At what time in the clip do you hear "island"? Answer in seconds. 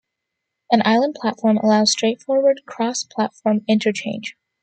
0.83-1.13